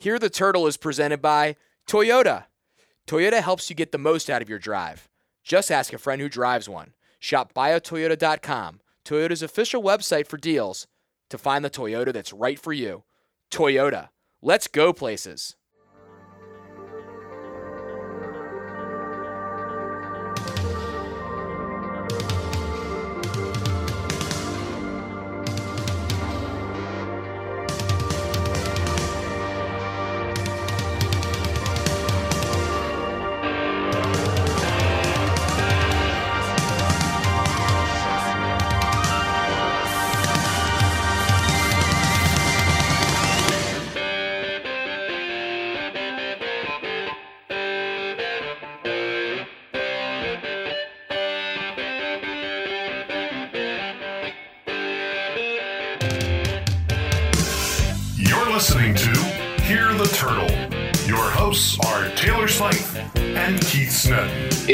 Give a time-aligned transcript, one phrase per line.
[0.00, 1.56] Hear the Turtle is presented by
[1.88, 2.44] Toyota.
[3.08, 5.08] Toyota helps you get the most out of your drive.
[5.42, 6.92] Just ask a friend who drives one.
[7.18, 10.86] Shop buyatoyota.com, Toyota's official website for deals,
[11.30, 13.02] to find the Toyota that's right for you.
[13.50, 14.10] Toyota.
[14.40, 15.56] Let's go places.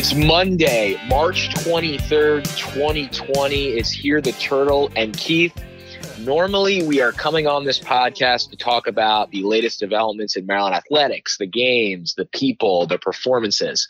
[0.04, 3.68] It's Monday, March 23rd, 2020.
[3.68, 5.54] It's Hear the Turtle and Keith.
[6.18, 10.74] Normally, we are coming on this podcast to talk about the latest developments in Maryland
[10.74, 13.88] athletics, the games, the people, the performances.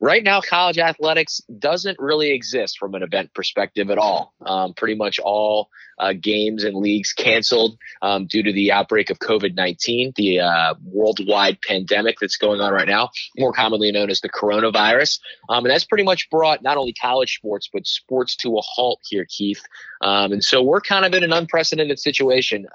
[0.00, 4.32] Right now, college athletics doesn't really exist from an event perspective at all.
[4.46, 9.18] Um, pretty much all uh, games and leagues canceled um, due to the outbreak of
[9.18, 14.20] COVID 19, the uh, worldwide pandemic that's going on right now, more commonly known as
[14.20, 15.18] the coronavirus.
[15.48, 19.00] Um, and that's pretty much brought not only college sports, but sports to a halt
[19.08, 19.62] here, Keith.
[20.00, 22.66] Um, and so we're kind of in an unprecedented situation.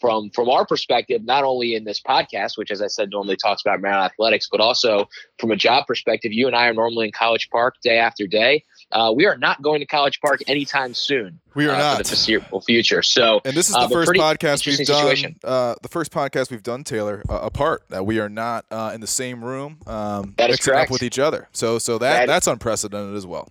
[0.00, 3.62] From from our perspective, not only in this podcast, which as I said normally talks
[3.62, 7.12] about Maryland athletics, but also from a job perspective, you and I are normally in
[7.12, 8.64] College Park day after day.
[8.92, 11.40] Uh, we are not going to College Park anytime soon.
[11.54, 13.02] We are uh, not for the foreseeable future.
[13.02, 15.34] So, And this is uh, the first podcast we've done.
[15.44, 17.82] Uh, the first podcast we've done, Taylor, uh, apart.
[17.90, 21.02] That we are not uh, in the same room, um, That is mixing up with
[21.02, 21.48] each other.
[21.52, 23.48] So, so that, That- that's unprecedented as well.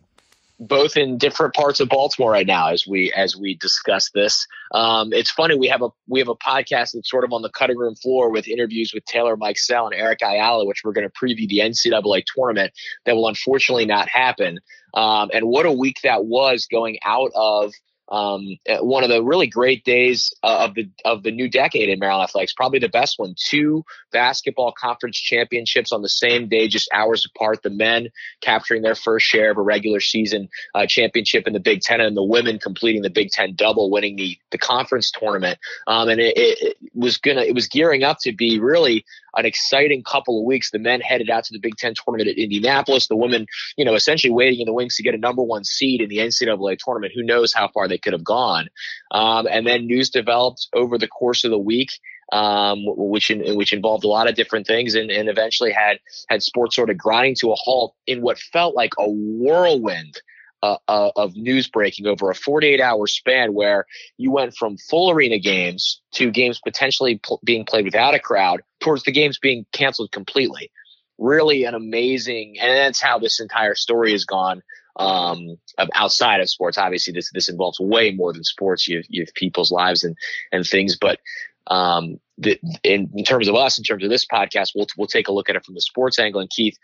[0.60, 4.48] Both in different parts of Baltimore right now as we as we discuss this.
[4.74, 7.50] Um, it's funny we have a we have a podcast that's sort of on the
[7.50, 11.14] cutting room floor with interviews with Taylor Mikesell and Eric Ayala, which we're going to
[11.14, 12.74] preview the NCAA tournament
[13.06, 14.60] that will unfortunately not happen.
[14.94, 17.74] Um, and what a week that was going out of
[18.10, 21.90] um, uh, one of the really great days uh, of the of the new decade
[21.90, 23.36] in Maryland athletics, probably the best one.
[23.38, 27.64] Two basketball conference championships on the same day, just hours apart.
[27.64, 28.10] The men
[28.42, 32.16] capturing their first share of a regular season uh, championship in the Big Ten, and
[32.16, 35.60] the women completing the Big Ten double, winning the the conference tournament.
[35.88, 39.06] Um, and it, it was gonna it was gearing up to be really
[39.38, 40.72] an exciting couple of weeks.
[40.72, 43.08] The men headed out to the Big Ten tournament at Indianapolis.
[43.08, 43.46] The women,
[43.78, 46.18] you know, essentially waiting in the wings to get a number one seed in the
[46.18, 47.14] NCAA tournament.
[47.16, 48.68] Who knows how far they could have gone?
[49.12, 51.92] Um, and then news developed over the course of the week.
[52.34, 56.44] Um, which in, which involved a lot of different things, and, and eventually had had
[56.44, 60.20] sports sort of grinding to a halt in what felt like a whirlwind
[60.64, 63.86] uh, uh, of news breaking over a 48 hour span, where
[64.18, 68.62] you went from full arena games to games potentially pl- being played without a crowd,
[68.80, 70.72] towards the games being canceled completely.
[71.20, 74.62] Really an amazing, and that's how this entire story has gone
[74.98, 75.58] um,
[75.94, 76.78] outside of sports.
[76.78, 78.88] Obviously, this this involves way more than sports.
[78.88, 80.16] You have, you have people's lives and
[80.52, 81.20] and things, but
[81.68, 85.28] um, the, in, in terms of us, in terms of this podcast, we'll we'll take
[85.28, 86.42] a look at it from the sports angle.
[86.42, 86.78] And Keith,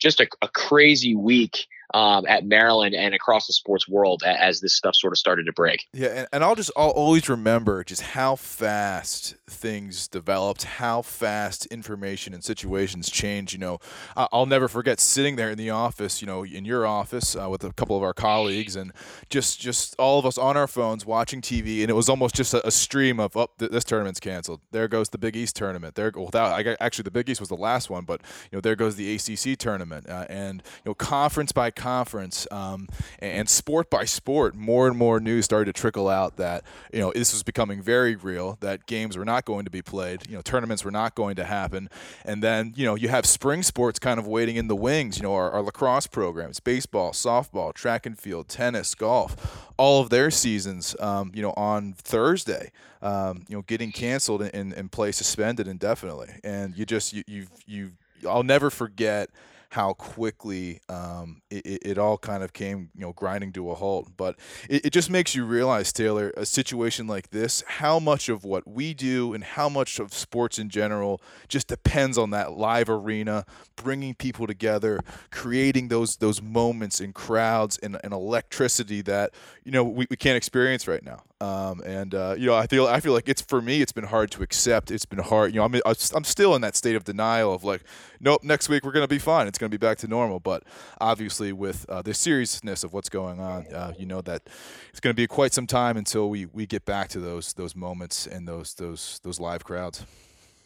[0.00, 4.74] just a, a crazy week um, at Maryland and across the sports world as this
[4.74, 5.86] stuff sort of started to break.
[5.92, 11.66] Yeah, and, and I'll just I'll always remember just how fast things developed, how fast
[11.66, 13.52] information and situations change.
[13.52, 13.78] You know,
[14.16, 17.64] I'll never forget sitting there in the office, you know, in your office uh, with
[17.64, 18.92] a couple of our colleagues, and
[19.30, 22.54] just just all of us on our phones watching TV, and it was almost just
[22.54, 24.60] a, a stream of, oh, th- this tournament's canceled.
[24.72, 25.94] There goes the Big East tournament.
[25.94, 28.76] There, that, I actually the Big East was the last one, but you know, there
[28.76, 32.88] goes the ACC tournament, uh, and you know, conference by conference, um,
[33.20, 37.12] and, sport by sport, more and more news started to trickle out that you know
[37.14, 38.58] this was becoming very real.
[38.60, 40.28] That games were not going to be played.
[40.28, 41.88] You know, tournaments were not going to happen.
[42.24, 45.16] And then you know you have spring sports kind of waiting in the wings.
[45.16, 50.10] You know, our, our lacrosse programs, baseball, softball, track and field, tennis, golf, all of
[50.10, 50.94] their seasons.
[51.00, 52.72] Um, you know, on Thursday.
[53.00, 56.30] Um, you know, getting canceled and, and, play suspended indefinitely.
[56.42, 57.92] And you just you you've you
[58.26, 59.30] I'll never forget
[59.70, 64.08] how quickly um, it, it, all kind of came, you know, grinding to a halt.
[64.16, 64.36] But
[64.68, 68.66] it, it just makes you realize, Taylor, a situation like this, how much of what
[68.66, 73.44] we do and how much of sports in general just depends on that live arena,
[73.76, 75.00] bringing people together,
[75.30, 79.32] creating those those moments in crowds and, and electricity that
[79.64, 81.22] you know we, we can't experience right now.
[81.40, 83.80] Um, and uh, you know, I feel I feel like it's for me.
[83.80, 84.90] It's been hard to accept.
[84.90, 85.54] It's been hard.
[85.54, 85.74] You know, I'm
[86.14, 87.82] I'm still in that state of denial of like,
[88.18, 89.46] nope, next week we're gonna be fine.
[89.46, 90.40] It's gonna be back to normal.
[90.40, 90.64] But
[91.00, 94.42] obviously, with uh, the seriousness of what's going on, uh, you know that
[94.90, 98.26] it's gonna be quite some time until we, we get back to those those moments
[98.26, 100.04] and those those those live crowds.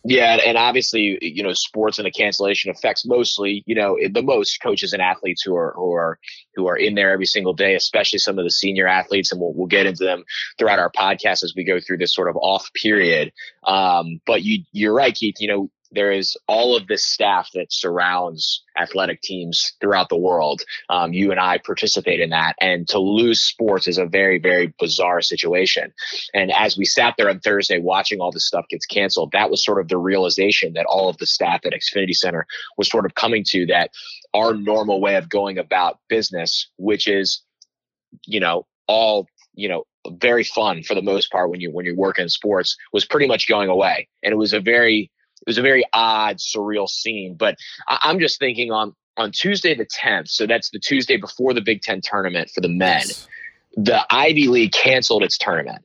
[0.05, 4.59] Yeah, and obviously, you know, sports and the cancellation affects mostly, you know, the most
[4.61, 6.19] coaches and athletes who are who are
[6.57, 9.53] who are in there every single day, especially some of the senior athletes, and we'll
[9.55, 10.25] we'll get into them
[10.59, 13.33] throughout our podcast as we go through this sort of off period.
[13.65, 15.37] Um, but you you're right, Keith.
[15.39, 20.63] You know, there is all of this staff that surrounds athletic teams throughout the world.
[20.89, 24.73] Um, you and I participate in that, and to lose sports is a very, very
[24.79, 25.93] bizarre situation.
[26.35, 29.65] And as we sat there on Thursday watching all this stuff gets canceled, that was
[29.65, 32.47] sort of the realization that all of the staff at Xfinity Center
[32.79, 33.91] was sort of coming to that
[34.35, 37.43] our normal way of going about business, which is,
[38.27, 39.85] you know, all you know
[40.19, 43.27] very fun for the most part when you when you work in sports was pretty
[43.27, 45.11] much going away and it was a very
[45.43, 47.35] it was a very odd, surreal scene.
[47.35, 47.57] But
[47.89, 51.61] I, am just thinking on on Tuesday the 10th, so that's the Tuesday before the
[51.61, 53.03] Big Ten tournament for the men.
[53.07, 53.29] Yes.
[53.77, 55.85] The Ivy League canceled its tournament.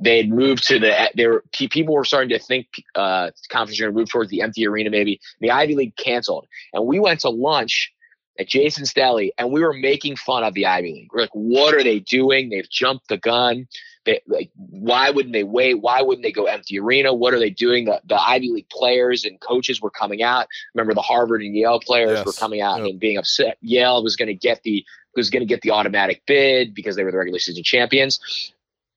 [0.00, 1.10] They had moved to the.
[1.14, 4.90] There, people were starting to think uh, conference going to move towards the empty arena.
[4.90, 7.92] Maybe the Ivy League canceled, and we went to lunch
[8.38, 11.10] at Jason's Deli, and we were making fun of the Ivy League.
[11.12, 12.50] We're like, "What are they doing?
[12.50, 13.66] They've jumped the gun.
[14.04, 15.74] They, like, why wouldn't they wait?
[15.74, 17.12] Why wouldn't they go empty arena?
[17.12, 17.84] What are they doing?
[17.84, 20.46] The, the Ivy League players and coaches were coming out.
[20.74, 22.26] Remember, the Harvard and Yale players yes.
[22.26, 22.90] were coming out yep.
[22.90, 23.58] and being upset.
[23.60, 24.84] Yale was going to get the
[25.16, 28.52] was going to get the automatic bid because they were the regular season champions.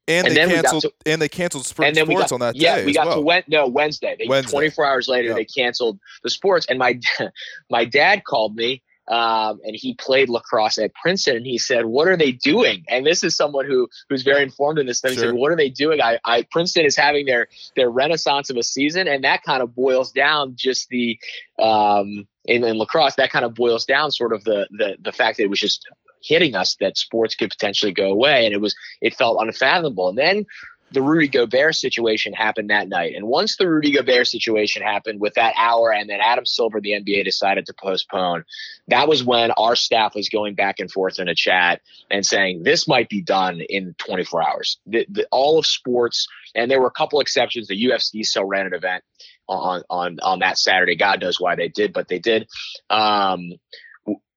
[0.08, 0.82] And, and, they canceled.
[0.84, 2.82] To, and they canceled and then sports got, on that yeah, day.
[2.82, 3.16] Yeah, we got well.
[3.16, 4.16] to went no Wednesday.
[4.18, 4.52] They, Wednesday.
[4.52, 5.38] 24 hours later, yep.
[5.38, 6.66] they canceled the sports.
[6.68, 7.00] And my
[7.70, 11.36] my dad called me um, and he played lacrosse at Princeton.
[11.36, 14.80] And he said, "What are they doing?" And this is someone who who's very informed
[14.80, 15.12] in this stuff.
[15.12, 15.24] Sure.
[15.24, 18.56] He said, "What are they doing?" I, I Princeton is having their their renaissance of
[18.56, 21.20] a season, and that kind of boils down just the
[21.62, 23.16] um, in, in lacrosse.
[23.16, 25.86] That kind of boils down sort of the the the fact that it was just
[26.24, 30.08] hitting us that sports could potentially go away, and it was it felt unfathomable.
[30.08, 30.46] And then
[30.92, 33.16] the Rudy Gobert situation happened that night.
[33.16, 36.92] And once the Rudy Gobert situation happened with that hour and then Adam Silver, the
[36.92, 38.44] NBA decided to postpone,
[38.90, 42.64] that was when our staff was going back and forth in a chat and saying
[42.64, 44.80] this might be done in 24 hours.
[44.86, 47.68] The, the, all of sports, and there were a couple exceptions.
[47.68, 49.04] The UFC still ran an event
[49.48, 50.96] on on on that Saturday.
[50.96, 52.48] God knows why they did, but they did.
[52.90, 53.52] Um,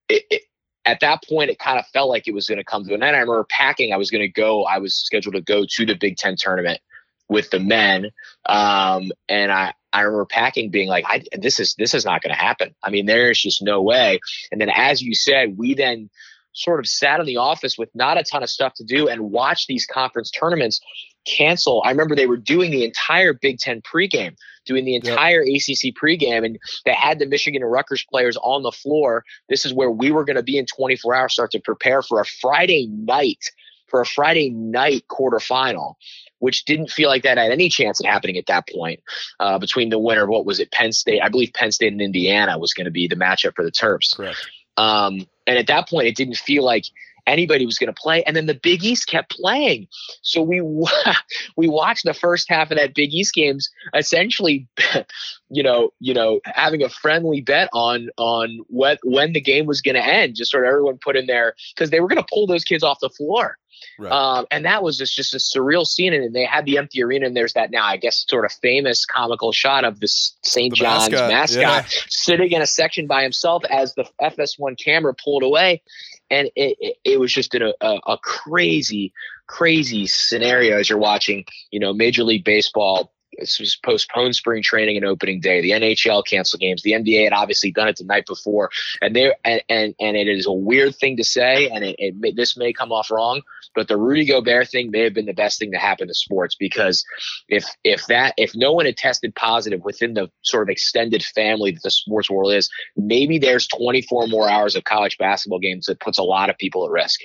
[0.07, 0.41] it, it,
[0.85, 3.03] at that point, it kind of felt like it was going to come to an
[3.03, 3.15] end.
[3.15, 3.91] I remember packing.
[3.93, 4.63] I was going to go.
[4.65, 6.79] I was scheduled to go to the Big Ten tournament
[7.27, 8.11] with the men,
[8.45, 12.35] um, and I I remember packing, being like, I, "This is this is not going
[12.35, 14.19] to happen." I mean, there's just no way.
[14.51, 16.09] And then, as you said, we then
[16.53, 19.31] sort of sat in the office with not a ton of stuff to do and
[19.31, 20.79] watched these conference tournaments
[21.25, 21.81] cancel.
[21.85, 24.35] I remember they were doing the entire Big Ten pregame,
[24.65, 25.61] doing the entire yep.
[25.61, 29.23] ACC pregame, and they had the Michigan and Rutgers players on the floor.
[29.49, 32.21] This is where we were going to be in 24 hours, start to prepare for
[32.21, 33.51] a Friday night,
[33.87, 35.95] for a Friday night quarterfinal.
[36.39, 38.99] Which didn't feel like that had any chance of happening at that point.
[39.39, 41.21] Uh, between the winner, what was it, Penn State?
[41.21, 44.15] I believe Penn State and Indiana was going to be the matchup for the Terps.
[44.15, 44.37] Correct.
[44.77, 46.85] Um, and at that point, it didn't feel like
[47.27, 48.23] anybody was going to play.
[48.23, 49.87] And then the Big East kept playing.
[50.21, 50.61] So we
[51.57, 54.67] we watched the first half of that Big East games essentially,
[55.49, 59.81] you know, you know, having a friendly bet on on when when the game was
[59.81, 60.35] going to end.
[60.35, 62.83] Just sort of everyone put in there because they were going to pull those kids
[62.83, 63.57] off the floor.
[63.97, 64.11] Right.
[64.11, 66.13] Um, and that was just, just a surreal scene.
[66.13, 69.05] And they had the empty arena, and there's that now, I guess, sort of famous
[69.05, 70.73] comical shot of this St.
[70.73, 72.01] John's mascot, mascot yeah.
[72.09, 75.81] sitting in a section by himself as the FS1 camera pulled away
[76.29, 79.13] and it, it, it was just a, a, a crazy,
[79.47, 84.97] crazy scenario as you're watching, you know, Major League Baseball this was postponed spring training
[84.97, 85.61] and opening day.
[85.61, 86.81] The NHL canceled games.
[86.81, 88.69] The NBA had obviously done it the night before,
[89.01, 92.15] and there and and, and it is a weird thing to say, and it, it
[92.17, 93.41] may, this may come off wrong,
[93.73, 96.55] but the Rudy Gobert thing may have been the best thing to happen to sports
[96.55, 97.05] because
[97.49, 101.71] if if that if no one had tested positive within the sort of extended family
[101.71, 105.99] that the sports world is, maybe there's 24 more hours of college basketball games that
[105.99, 107.19] puts a lot of people at risk,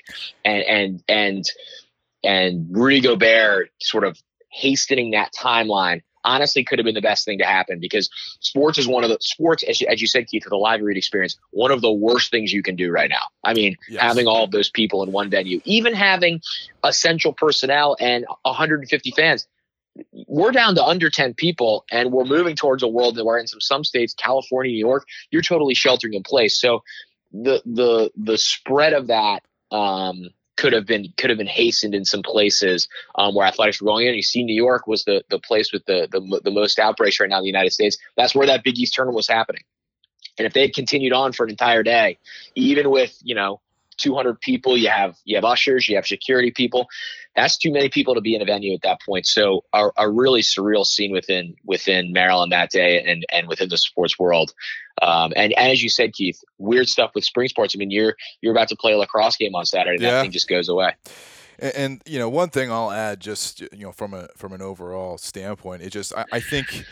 [0.45, 1.45] and and and
[2.23, 4.19] and Rudy Gobert sort of
[4.51, 8.87] hastening that timeline honestly could have been the best thing to happen because sports is
[8.87, 11.37] one of the sports, as you, as you said, Keith, for the live read experience,
[11.51, 13.27] one of the worst things you can do right now.
[13.45, 14.03] I mean, yes.
[14.03, 16.41] having all of those people in one venue, even having
[16.85, 19.47] essential personnel and 150 fans.
[20.29, 23.49] We're down to under 10 people, and we're moving towards a world that where in
[23.49, 26.61] some some states, California, New York, you're totally sheltering in place.
[26.61, 26.85] So
[27.33, 29.43] the the the spread of that
[29.73, 30.31] um,
[30.61, 34.07] could have been could have been hastened in some places um, where athletics were going
[34.07, 34.15] in.
[34.15, 37.31] You see, New York was the the place with the, the the most outbreaks right
[37.31, 37.97] now in the United States.
[38.15, 39.63] That's where that Big East tournament was happening.
[40.37, 42.19] And if they had continued on for an entire day,
[42.55, 43.63] even with you know
[44.01, 46.89] 200 people, you have you have ushers, you have security people.
[47.37, 49.27] That's too many people to be in a venue at that point.
[49.27, 53.79] So a, a really surreal scene within within Maryland that day, and and within the
[53.79, 54.53] sports world.
[55.03, 57.75] Um, and, and as you said, Keith, weird stuff with spring sports.
[57.77, 59.97] I mean, you're you're about to play a lacrosse game on Saturday.
[59.97, 60.11] And yeah.
[60.11, 60.95] That thing just goes away.
[61.59, 64.63] And, and, you know, one thing I'll add, just you know, from a from an
[64.63, 66.85] overall standpoint, it just I, I think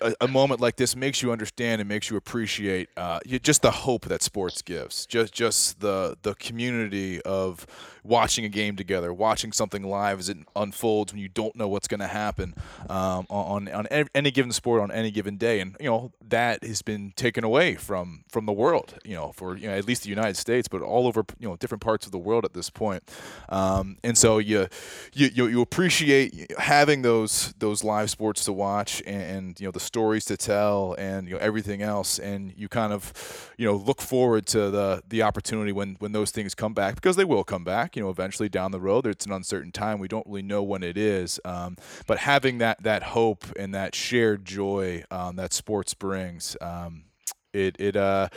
[0.00, 3.70] a, a, moment like this makes you understand and makes you appreciate uh, just the
[3.70, 5.06] hope that sports gives.
[5.06, 7.66] Just just the the community of
[8.02, 11.86] watching a game together, watching something live as it unfolds when you don't know what's
[11.86, 12.54] going to happen
[12.88, 16.82] um, on on any given sport on any given day, and you know that has
[16.82, 18.94] been taken away from from the world.
[19.04, 21.56] You know, for you know at least the United States, but all over you know
[21.56, 23.08] different parts of the world at this point.
[23.48, 24.66] Um, and so you,
[25.12, 29.80] you you appreciate having those those live sports to watch and, and you know the
[29.80, 34.00] stories to tell and you know everything else, and you kind of you know look
[34.00, 37.64] forward to the the opportunity when when those things come back because they will come
[37.64, 39.06] back you know, eventually down the road.
[39.06, 39.98] It's an uncertain time.
[39.98, 41.40] We don't really know when it is.
[41.44, 47.04] Um, but having that that hope and that shared joy um, that sports brings, um,
[47.52, 48.28] it it uh,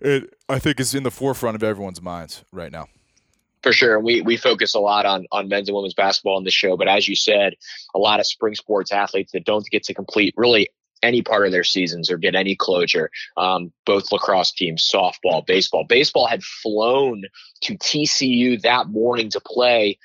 [0.00, 2.88] it I think is in the forefront of everyone's minds right now.
[3.62, 3.96] For sure.
[3.96, 6.76] And we we focus a lot on on men's and women's basketball in the show,
[6.76, 7.54] but as you said,
[7.94, 10.68] a lot of spring sports athletes that don't get to complete really
[11.02, 13.10] any part of their seasons or get any closure.
[13.36, 15.84] Um, both lacrosse teams, softball, baseball.
[15.88, 17.22] Baseball had flown
[17.62, 19.98] to TCU that morning to play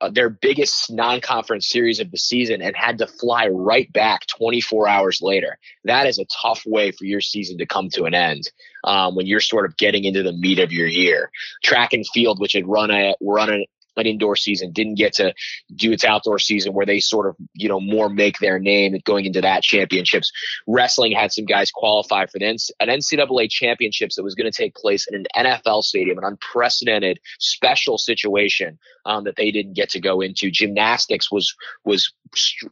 [0.00, 4.88] uh, their biggest non-conference series of the season and had to fly right back 24
[4.88, 5.58] hours later.
[5.84, 8.50] That is a tough way for your season to come to an end
[8.84, 11.30] um, when you're sort of getting into the meat of your year.
[11.62, 15.34] Track and field, which had run a run a, an indoor season, didn't get to
[15.74, 19.24] do its outdoor season where they sort of, you know, more make their name going
[19.24, 20.30] into that championships.
[20.66, 22.56] Wrestling had some guys qualify for an
[22.88, 27.98] NCAA championships that was going to take place in an NFL stadium, an unprecedented special
[27.98, 30.50] situation um, that they didn't get to go into.
[30.50, 32.12] Gymnastics was was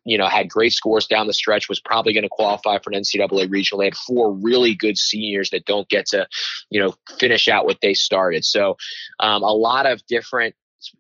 [0.04, 3.00] you know had great scores down the stretch, was probably going to qualify for an
[3.00, 3.78] NCAA regional.
[3.78, 6.26] They had four really good seniors that don't get to,
[6.70, 8.44] you know, finish out what they started.
[8.44, 8.76] So
[9.20, 10.54] um, a lot of different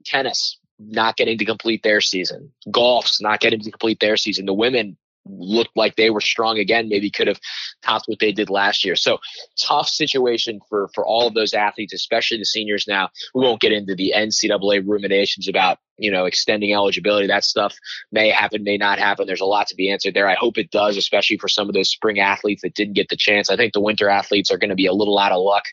[0.04, 4.46] tennis not getting to complete their season, golf's not getting to complete their season.
[4.46, 7.40] The women looked like they were strong again, maybe could have
[7.82, 8.96] topped what they did last year.
[8.96, 9.18] So
[9.58, 13.08] tough situation for for all of those athletes, especially the seniors now.
[13.34, 17.26] We won't get into the NCAA ruminations about, you know, extending eligibility.
[17.26, 17.76] That stuff
[18.12, 19.26] may happen, may not happen.
[19.26, 20.28] There's a lot to be answered there.
[20.28, 23.16] I hope it does, especially for some of those spring athletes that didn't get the
[23.16, 23.50] chance.
[23.50, 25.64] I think the winter athletes are going to be a little out of luck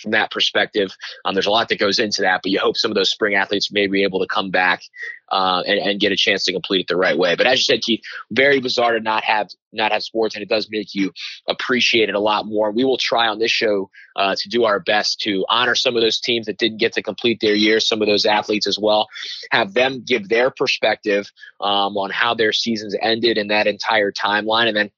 [0.00, 0.94] from that perspective.
[1.24, 3.34] Um, there's a lot that goes into that, but you hope some of those spring
[3.34, 4.82] athletes may be able to come back
[5.30, 7.34] uh, and, and, get a chance to complete it the right way.
[7.34, 8.00] But as you said, Keith,
[8.30, 11.12] very bizarre to not have not have sports, and it does make you
[11.48, 12.70] appreciate it a lot more.
[12.70, 16.02] We will try on this show uh, to do our best to honor some of
[16.02, 19.08] those teams that didn't get to complete their year, some of those athletes as well,
[19.50, 24.68] have them give their perspective um, on how their seasons ended in that entire timeline,
[24.68, 24.90] and then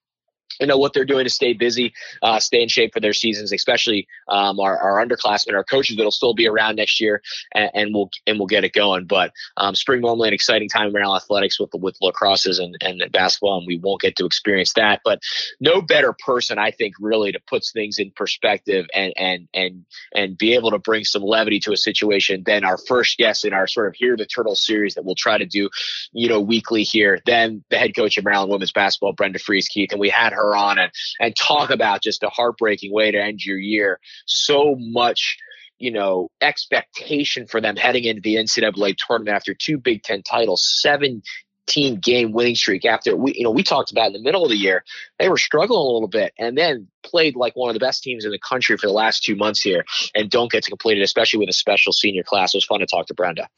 [0.60, 3.52] you know what they're doing to stay busy, uh, stay in shape for their seasons,
[3.52, 7.22] especially um, our, our underclassmen, our coaches that'll still be around next year,
[7.54, 9.06] and, and we'll and we'll get it going.
[9.06, 13.58] But um, spring normally an exciting time Maryland athletics with with lacrosses and, and basketball,
[13.58, 15.00] and we won't get to experience that.
[15.04, 15.20] But
[15.60, 20.38] no better person, I think, really to put things in perspective and and and and
[20.38, 23.66] be able to bring some levity to a situation than our first guest in our
[23.66, 25.68] sort of here the turtle series that we'll try to do,
[26.12, 27.20] you know, weekly here.
[27.26, 30.37] Then the head coach of Maryland women's basketball, Brenda Frese Keith, and we had her
[30.54, 30.90] on and,
[31.20, 34.00] and talk about just a heartbreaking way to end your year.
[34.26, 35.38] So much
[35.78, 40.68] you know, expectation for them heading into the NCAA tournament after two Big Ten titles,
[40.80, 44.50] 17 game winning streak after we, you know, we talked about in the middle of
[44.50, 44.84] the year,
[45.18, 48.24] they were struggling a little bit and then played like one of the best teams
[48.24, 51.02] in the country for the last two months here and don't get to complete it,
[51.02, 52.54] especially with a special senior class.
[52.54, 53.48] It was fun to talk to Brenda.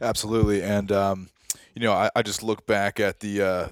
[0.00, 0.62] Absolutely.
[0.62, 1.30] And, um,
[1.74, 3.68] you know, I, I, just look back at the uh,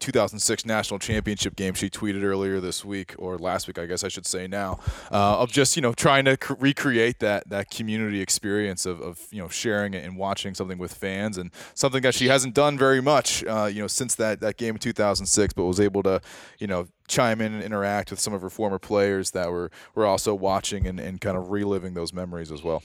[0.00, 4.08] 2006 national championship game she tweeted earlier this week or last week, I guess I
[4.08, 4.80] should say now,
[5.12, 9.40] uh, of just you know trying to recreate that that community experience of, of you
[9.40, 13.00] know sharing it and watching something with fans and something that she hasn't done very
[13.00, 16.20] much uh, you know since that that game in 2006, but was able to
[16.58, 20.06] you know chime in and interact with some of her former players that were were
[20.06, 22.82] also watching and, and kind of reliving those memories as well.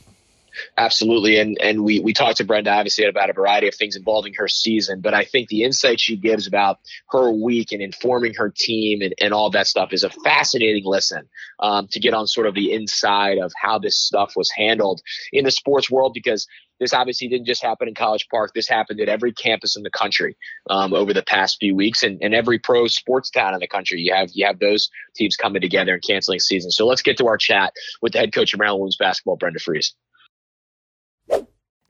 [0.77, 1.37] Absolutely.
[1.37, 4.47] And and we we talked to Brenda obviously about a variety of things involving her
[4.47, 9.01] season, but I think the insight she gives about her week and informing her team
[9.01, 11.27] and, and all that stuff is a fascinating listen
[11.59, 15.45] um, to get on sort of the inside of how this stuff was handled in
[15.45, 16.47] the sports world because
[16.79, 18.51] this obviously didn't just happen in College Park.
[18.53, 20.35] This happened at every campus in the country
[20.69, 24.01] um, over the past few weeks, and, and every pro sports town in the country.
[24.01, 26.71] You have you have those teams coming together and canceling season.
[26.71, 29.59] So let's get to our chat with the head coach of Maryland women's basketball, Brenda
[29.59, 29.93] Frese.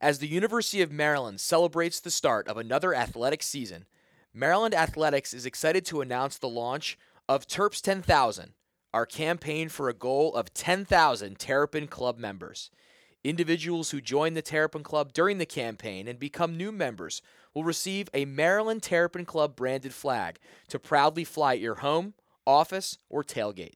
[0.01, 3.85] As the University of Maryland celebrates the start of another athletic season,
[4.33, 6.97] Maryland Athletics is excited to announce the launch
[7.29, 8.53] of Terps 10,000,
[8.93, 12.69] our campaign for a goal of 10,000 Terrapin Club members.
[13.23, 17.21] Individuals who join the Terrapin Club during the campaign and become new members
[17.53, 22.13] will receive a Maryland Terrapin Club branded flag to proudly fly at your home,
[22.45, 23.75] office, or tailgate.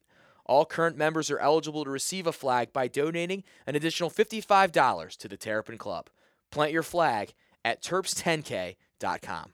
[0.49, 5.27] All current members are eligible to receive a flag by donating an additional $55 to
[5.27, 6.09] the Terrapin Club.
[6.49, 9.53] Plant your flag at terps10k.com.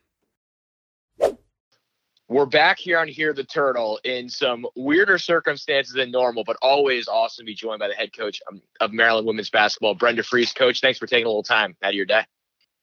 [2.30, 7.10] We're back here on Hear the Turtle in some weirder circumstances than normal, but always
[7.10, 8.42] awesome to be joined by the head coach
[8.80, 10.56] of Maryland women's basketball, Brenda Frese.
[10.56, 12.24] Coach, thanks for taking a little time out of your day.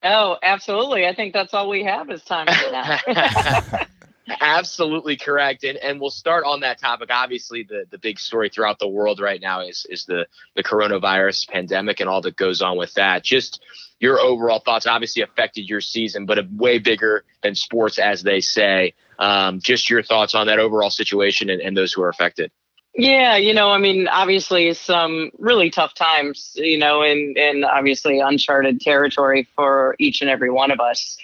[0.02, 1.06] Oh, absolutely.
[1.06, 2.46] I think that's all we have is time
[4.28, 5.64] Absolutely correct.
[5.64, 7.10] And and we'll start on that topic.
[7.10, 11.48] Obviously, the, the big story throughout the world right now is is the the coronavirus
[11.48, 13.24] pandemic and all that goes on with that.
[13.24, 13.62] Just
[13.98, 18.40] your overall thoughts obviously affected your season, but a way bigger than sports, as they
[18.40, 18.94] say.
[19.18, 22.50] Um, just your thoughts on that overall situation and, and those who are affected.
[22.94, 28.20] Yeah, you know, I mean, obviously some really tough times, you know, and and obviously
[28.20, 31.16] uncharted territory for each and every one of us.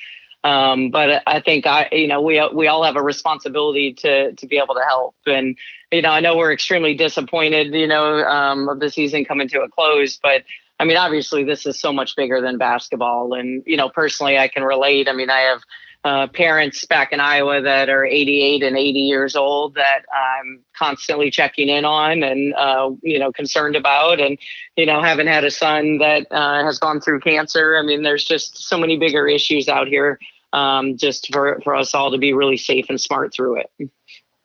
[0.45, 4.47] Um, but I think I, you know, we we all have a responsibility to to
[4.47, 5.17] be able to help.
[5.27, 5.57] And
[5.91, 9.63] you know, I know we're extremely disappointed, you know, um, of the season coming to
[9.63, 10.17] a close.
[10.17, 10.45] But
[10.79, 13.35] I mean, obviously, this is so much bigger than basketball.
[13.35, 15.09] And you know, personally, I can relate.
[15.09, 15.63] I mean, I have
[16.05, 21.31] uh, parents back in Iowa that are 88 and 80 years old that I'm constantly
[21.31, 24.39] checking in on and uh, you know concerned about, and
[24.77, 27.77] you know haven't had a son that uh, has gone through cancer.
[27.77, 30.19] I mean, there's just so many bigger issues out here.
[30.55, 33.91] Um, just for for us all to be really safe and smart through it.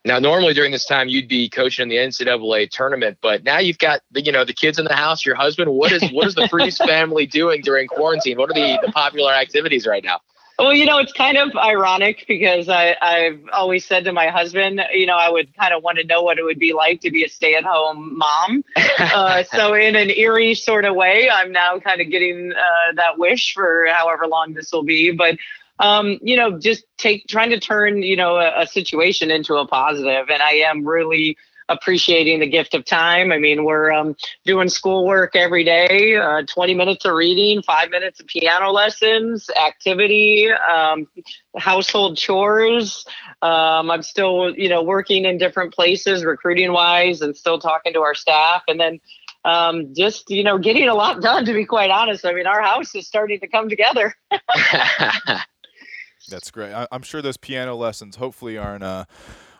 [0.06, 3.78] Now, normally during this time, you'd be coaching in the NCAA tournament, but now you've
[3.78, 5.72] got the, you know, the kids in the house, your husband.
[5.72, 8.38] What is what is the Frese family doing during quarantine?
[8.38, 10.20] What are the, the popular activities right now?
[10.60, 14.82] Well, you know, it's kind of ironic because I, I've always said to my husband,
[14.94, 17.12] you know, I would kind of want to know what it would be like to
[17.12, 18.64] be a stay at home mom.
[19.00, 23.18] uh, so, in an eerie sort of way, I'm now kind of getting uh, that
[23.18, 25.12] wish for however long this will be.
[25.12, 25.38] But,
[25.80, 29.66] um, you know, just take trying to turn, you know, a, a situation into a
[29.66, 30.30] positive.
[30.30, 31.36] And I am really
[31.70, 33.32] appreciating the gift of time.
[33.32, 38.20] I mean, we're um, doing schoolwork every day, uh, 20 minutes of reading, five minutes
[38.20, 41.08] of piano lessons, activity, um,
[41.58, 43.06] household chores.
[43.42, 48.02] Um, I'm still, you know, working in different places, recruiting wise, and still talking to
[48.02, 48.64] our staff.
[48.68, 49.00] And then
[49.46, 52.26] um, just, you know, getting a lot done, to be quite honest.
[52.26, 54.16] I mean, our house is starting to come together.
[56.30, 56.74] That's great.
[56.74, 58.84] I, am sure those piano lessons hopefully aren't.
[58.84, 59.06] Uh,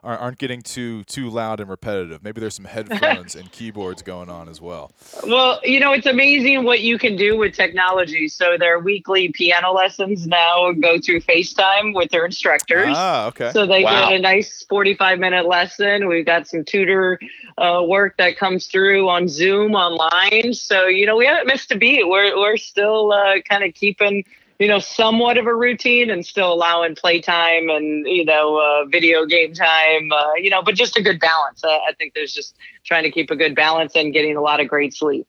[0.04, 2.24] aren't getting too too loud and repetitive.
[2.24, 4.92] Maybe there's some headphones and keyboards going on as well.
[5.26, 8.28] Well, you know, it's amazing what you can do with technology.
[8.28, 12.96] So their weekly piano lessons now go through FaceTime with their instructors.
[12.96, 13.52] Ah, okay.
[13.52, 14.10] So they wow.
[14.10, 16.08] get a nice 45 minute lesson.
[16.08, 17.20] We've got some tutor
[17.58, 20.54] uh, work that comes through on Zoom online.
[20.54, 22.08] So you know, we haven't missed a beat.
[22.08, 24.26] We're we're still uh, kind of keeping
[24.60, 29.26] you know, somewhat of a routine and still allowing playtime and, you know, uh, video
[29.26, 31.64] game time, uh, you know, but just a good balance.
[31.64, 34.60] Uh, I think there's just trying to keep a good balance and getting a lot
[34.60, 35.28] of great sleep.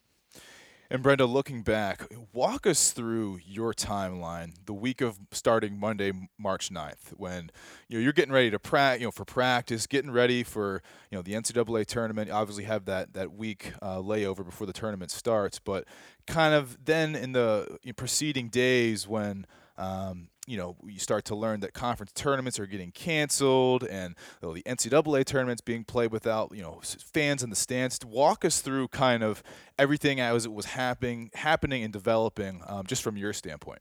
[0.95, 6.71] And Brenda, looking back, walk us through your timeline, the week of starting Monday, March
[6.71, 7.51] 9th, when
[7.89, 11.19] you know you're getting ready to practice, you know, for practice, getting ready for you
[11.19, 12.29] know the NCAA tournament.
[12.29, 15.85] You obviously, have that that week uh, layover before the tournament starts, but
[16.29, 21.61] kind of then in the preceding days when um, you know, you start to learn
[21.61, 26.53] that conference tournaments are getting canceled and you know, the NCAA tournaments being played without,
[26.55, 27.99] you know, fans in the stands.
[28.05, 29.43] Walk us through kind of
[29.79, 33.81] everything as it was happening, happening and developing, um, just from your standpoint.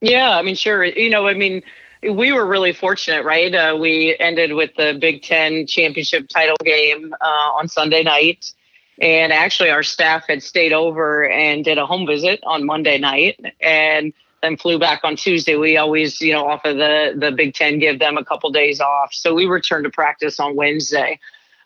[0.00, 0.84] Yeah, I mean, sure.
[0.84, 1.62] You know, I mean,
[2.02, 3.52] we were really fortunate, right?
[3.54, 8.52] Uh, we ended with the Big Ten championship title game uh, on Sunday night.
[9.00, 13.38] And actually, our staff had stayed over and did a home visit on Monday night.
[13.60, 14.12] And
[14.46, 15.56] then flew back on Tuesday.
[15.56, 18.80] We always, you know, off of the the Big Ten, give them a couple days
[18.80, 19.12] off.
[19.12, 21.18] So we returned to practice on Wednesday.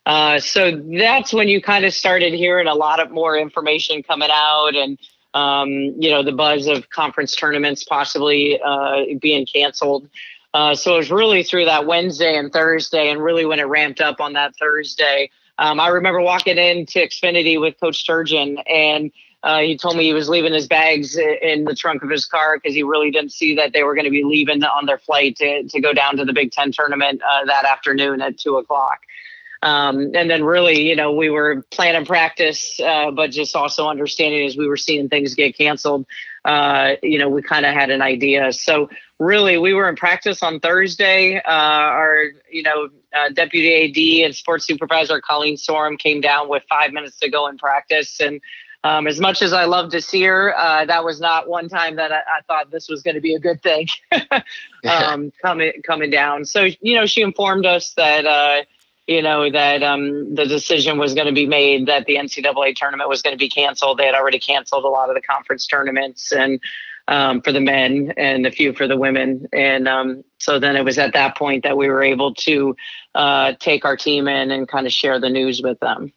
[0.07, 4.31] Uh, so that's when you kind of started hearing a lot of more information coming
[4.33, 4.99] out, and
[5.35, 10.09] um, you know, the buzz of conference tournaments possibly uh, being canceled.
[10.53, 14.01] Uh, so it was really through that Wednesday and Thursday, and really when it ramped
[14.01, 15.31] up on that Thursday.
[15.59, 19.13] Um, I remember walking into Xfinity with Coach Sturgeon, and
[19.43, 22.59] Uh, he told me he was leaving his bags in the trunk of his car
[22.59, 25.37] because he really didn't see that they were going to be leaving on their flight
[25.37, 29.01] to, to go down to the Big Ten tournament uh, that afternoon at two o'clock.
[29.63, 34.47] Um, and then really, you know, we were planning practice, uh, but just also understanding
[34.47, 36.07] as we were seeing things get canceled,
[36.47, 38.55] uh, you know, we kind of had an idea.
[38.55, 41.37] So really, we were in practice on Thursday.
[41.37, 46.63] Uh, our, you know, uh, deputy AD and sports supervisor Colleen Sorem came down with
[46.69, 48.19] five minutes to go in practice.
[48.19, 48.41] And
[48.83, 51.97] um, as much as I love to see her, uh, that was not one time
[51.97, 53.89] that I, I thought this was going to be a good thing
[54.89, 56.45] um, coming coming down.
[56.45, 58.63] So you know, she informed us that uh,
[59.07, 63.09] you know, that um, the decision was going to be made that the NCAA tournament
[63.09, 63.99] was going to be canceled.
[63.99, 66.61] They had already canceled a lot of the conference tournaments and
[67.09, 69.49] um, for the men and a few for the women.
[69.53, 72.77] And um, so then it was at that point that we were able to
[73.17, 76.13] uh, take our team in and kind of share the news with them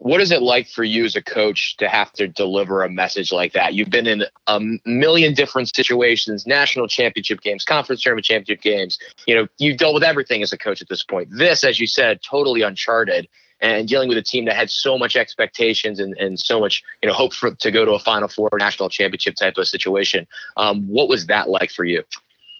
[0.00, 3.32] what is it like for you as a coach to have to deliver a message
[3.32, 3.74] like that?
[3.74, 8.98] You've been in a million different situations, national championship games, conference tournament championship games.
[9.26, 11.28] You know, you've dealt with everything as a coach at this point.
[11.30, 13.28] This, as you said, totally uncharted
[13.60, 17.06] and dealing with a team that had so much expectations and, and so much, you
[17.06, 20.26] know, hope for to go to a final four national championship type of situation.
[20.56, 22.04] Um, what was that like for you?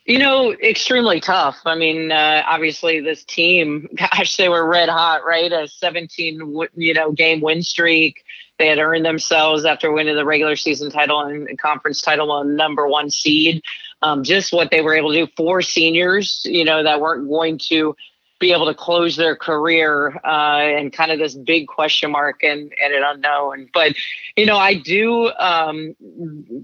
[0.06, 1.58] You know, extremely tough.
[1.66, 5.52] I mean, uh, obviously, this team, gosh, they were red hot, right?
[5.52, 8.24] A 17, you know, game win streak.
[8.58, 12.86] They had earned themselves after winning the regular season title and conference title on number
[12.86, 13.62] one seed.
[14.02, 17.58] Um, just what they were able to do for seniors, you know, that weren't going
[17.68, 17.94] to
[18.38, 22.72] be able to close their career uh, and kind of this big question mark and,
[22.82, 23.68] and an unknown.
[23.72, 23.94] But,
[24.36, 25.94] you know, I do um,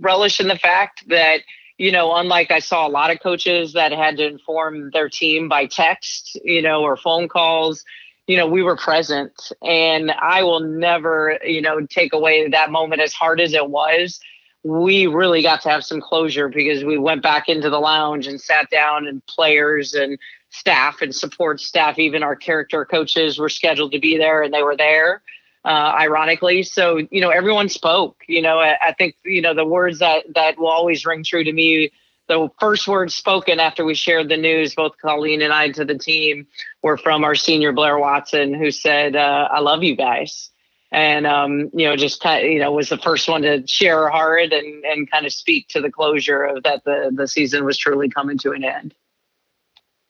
[0.01, 1.43] relish in the fact that
[1.79, 5.49] you know, unlike I saw a lot of coaches that had to inform their team
[5.49, 7.85] by text, you know, or phone calls,
[8.27, 9.53] you know, we were present.
[9.63, 14.19] And I will never, you know, take away that moment as hard as it was.
[14.65, 18.41] We really got to have some closure because we went back into the lounge and
[18.41, 20.19] sat down, and players and
[20.51, 24.63] staff and support staff, even our character coaches, were scheduled to be there and they
[24.63, 25.23] were there
[25.67, 26.63] uh, ironically.
[26.63, 28.23] So, you know, everyone spoke.
[28.29, 31.43] You know, I, I, think, you know, the words that, that will always ring true
[31.43, 31.91] to me,
[32.29, 35.99] the first words spoken after we shared the news, both Colleen and I to the
[35.99, 36.47] team,
[36.83, 40.51] were from our senior Blair Watson, who said, uh, I love you guys.
[40.93, 44.03] And, um, you know, just kind of, you know, was the first one to share
[44.03, 47.65] her heart and, and kind of speak to the closure of that the, the season
[47.65, 48.95] was truly coming to an end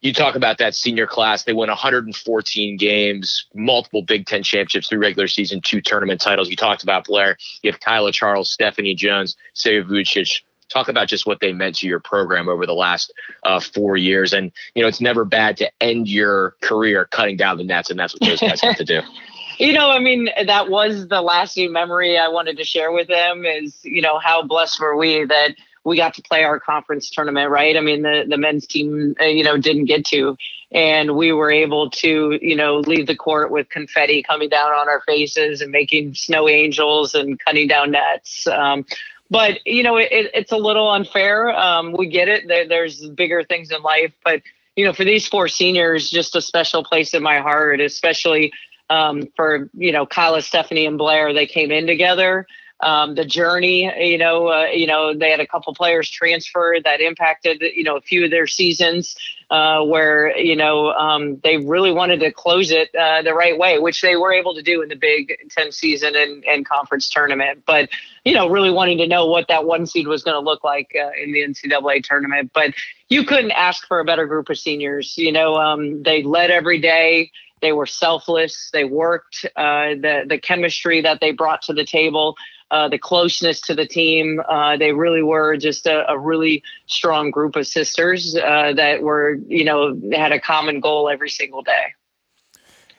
[0.00, 1.44] you talk about that senior class.
[1.44, 6.48] They won 114 games, multiple Big Ten championships, three regular season, two tournament titles.
[6.48, 7.36] You talked about Blair.
[7.62, 10.42] You have Kaila Charles, Stephanie Jones, Sara Vujacic.
[10.68, 13.12] Talk about just what they meant to your program over the last
[13.44, 14.32] uh, four years.
[14.32, 17.98] And, you know, it's never bad to end your career cutting down the nets, and
[17.98, 19.00] that's what those guys have to do.
[19.58, 23.46] You know, I mean, that was the lasting memory I wanted to share with them
[23.46, 25.54] is, you know, how blessed were we that
[25.86, 27.76] we got to play our conference tournament, right?
[27.76, 30.36] I mean, the, the men's team, uh, you know, didn't get to.
[30.72, 34.88] And we were able to, you know, leave the court with confetti coming down on
[34.88, 38.48] our faces and making snow angels and cutting down nets.
[38.48, 38.84] Um,
[39.30, 41.56] but, you know, it, it's a little unfair.
[41.56, 42.48] Um, we get it.
[42.48, 44.12] There, there's bigger things in life.
[44.24, 44.42] But,
[44.74, 48.52] you know, for these four seniors, just a special place in my heart, especially
[48.90, 51.32] um, for, you know, Kaila, Stephanie, and Blair.
[51.32, 52.48] They came in together
[52.80, 53.90] um, the journey.
[54.10, 57.96] You know, uh, you know they had a couple players transfer that impacted you know
[57.96, 59.16] a few of their seasons
[59.50, 63.78] uh, where you know um, they really wanted to close it uh, the right way,
[63.78, 67.62] which they were able to do in the Big Ten season and, and conference tournament.
[67.66, 67.88] But
[68.24, 70.94] you know, really wanting to know what that one seed was going to look like
[70.98, 72.50] uh, in the NCAA tournament.
[72.54, 72.74] But
[73.08, 75.16] you couldn't ask for a better group of seniors.
[75.16, 77.30] You know, um, they led every day.
[77.62, 78.70] They were selfless.
[78.72, 79.46] They worked.
[79.56, 82.36] Uh, the the chemistry that they brought to the table
[82.70, 84.40] uh, the closeness to the team.
[84.48, 89.38] Uh, they really were just a, a, really strong group of sisters uh, that were,
[89.46, 91.94] you know, had a common goal every single day.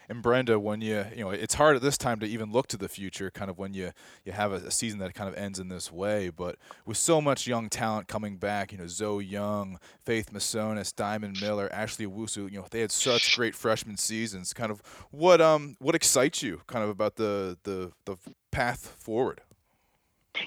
[0.10, 2.78] And Brenda, when you you know, it's hard at this time to even look to
[2.78, 3.92] the future, kind of when you
[4.24, 6.30] you have a, a, season that kind of ends in this way.
[6.30, 11.42] But with so much young talent coming back, you know, Zoe Young, Faith Masonis, Diamond
[11.42, 14.54] Miller, Ashley Owusu, you know, they had such great freshman seasons.
[14.54, 18.16] Kind of what um what excites you, kind of about the the the
[18.50, 19.42] path forward.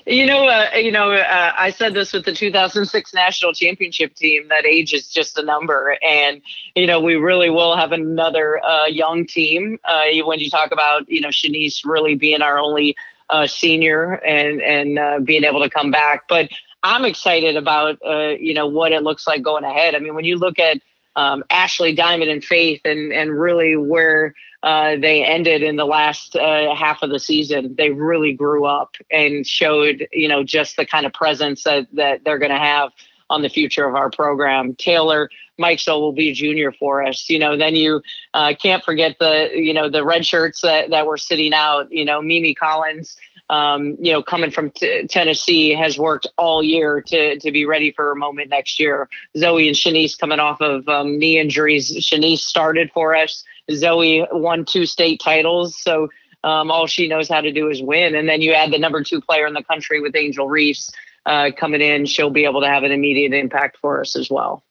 [0.07, 4.48] You know, uh, you know, uh, I said this with the 2006 national championship team
[4.48, 6.42] that age is just a number, and
[6.74, 9.79] you know, we really will have another uh, young team.
[9.85, 12.96] Uh, when you talk about, you know, Channise really being our only
[13.29, 16.48] uh, senior and and uh, being able to come back, but
[16.83, 17.98] I'm excited about,
[18.40, 19.94] you know, what it looks like going ahead.
[19.94, 20.81] I mean, when you look at
[21.16, 26.37] um, Ashley Diamond and Faith, and and really where uh, they ended in the last
[26.37, 27.75] uh, half of the season.
[27.77, 32.25] They really grew up and showed, you know, just the kind of presence that, that
[32.25, 32.90] they're going to have
[33.31, 34.75] on the future of our program.
[34.75, 37.29] Taylor Mike, Mikesell will be a junior for us.
[37.31, 38.03] You know, then you
[38.35, 42.05] uh, can't forget the, you know, the red shirts that, that were sitting out, you
[42.05, 43.16] know, Mimi Collins,
[43.51, 47.92] um, you know, coming from t- Tennessee has worked all year to, to be ready
[47.92, 49.09] for a moment next year.
[49.37, 51.92] Zoe and Channise coming off of um, knee injuries.
[52.05, 53.44] Channise started for us.
[53.72, 55.80] Zoe won two state titles.
[55.80, 56.09] So
[56.44, 58.14] um, all she knows how to do is win.
[58.14, 60.90] And then you add the number two player in the country with Angel Reese
[61.26, 62.06] uh, coming in.
[62.06, 64.64] She'll be able to have an immediate impact for us as well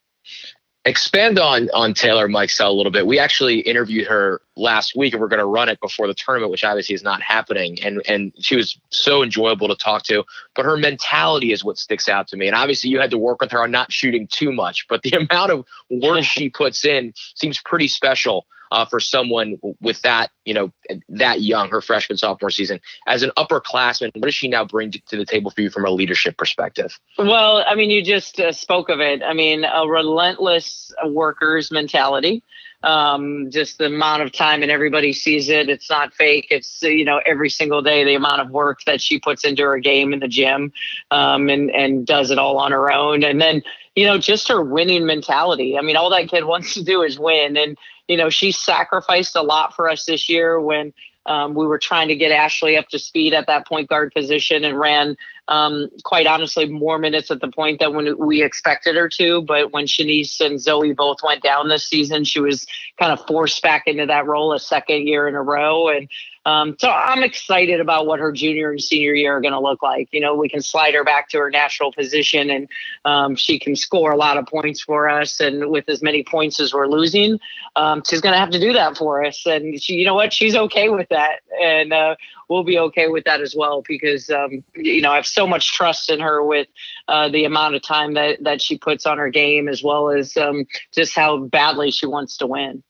[0.85, 3.05] expand on on Taylor Mikesell a little bit.
[3.05, 6.51] We actually interviewed her last week, and we're going to run it before the tournament,
[6.51, 7.77] which obviously is not happening.
[7.83, 10.23] And and she was so enjoyable to talk to.
[10.55, 12.47] But her mentality is what sticks out to me.
[12.47, 15.11] And obviously, you had to work with her on not shooting too much, but the
[15.29, 20.53] amount of work she puts in seems pretty special uh, for someone with that, you
[20.53, 20.71] know,
[21.09, 22.79] that young, her freshman sophomore season.
[23.07, 25.89] As an upperclassman, what does she now bring to, the table for you from a
[25.89, 26.97] leadership perspective?
[27.17, 29.21] Well, I mean, you just uh, spoke of it.
[29.23, 32.43] I mean, a relentless workers mentality.
[32.81, 35.67] Um, just the amount of time and everybody sees it.
[35.67, 36.47] It's not fake.
[36.49, 39.79] It's you know every single day the amount of work that she puts into her
[39.79, 40.71] game in the gym,
[41.11, 43.25] um, and and does it all on her own.
[43.25, 43.63] And then
[43.97, 45.77] you know just her winning mentality.
[45.77, 47.77] I mean, all that kid wants to do is win, and
[48.09, 50.93] you know, she sacrificed a lot for us this year when
[51.27, 54.63] um, we were trying to get Ashley up to speed at that point guard position
[54.63, 55.15] and ran,
[55.47, 59.43] um, quite honestly, more minutes at the point than when we expected her to.
[59.43, 62.65] But when Channise and Zoe both went down this season, she was
[62.99, 65.87] kind of forced back into that role a second year in a row.
[65.89, 66.09] And
[66.49, 69.83] um, so I'm excited about what her junior and senior year are going to look
[69.83, 70.09] like.
[70.11, 72.67] You know, we can slide her back to her natural position and
[73.05, 75.39] um, she can score a lot of points for us.
[75.39, 77.39] And with as many points as we're losing,
[77.75, 79.45] um, she's going to have to do that for us.
[79.45, 80.33] And she, you know what?
[80.33, 81.41] She's okay with that.
[81.61, 82.15] And uh,
[82.47, 85.71] we'll be okay with that as well because, um, you know, I have so much
[85.71, 86.67] trust in her with
[87.07, 90.35] uh, the amount of time that, that she puts on her game as well as
[90.35, 92.81] um, just how badly she wants to win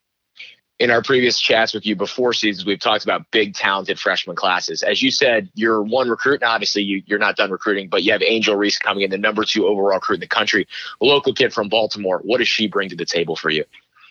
[0.80, 4.82] in our previous chats with you before seasons, we've talked about big, talented freshman classes.
[4.82, 8.12] As you said, you're one recruit, and obviously you, are not done recruiting, but you
[8.12, 10.66] have Angel Reese coming in, the number two overall recruit in the country,
[11.02, 12.20] a local kid from Baltimore.
[12.24, 13.64] What does she bring to the table for you?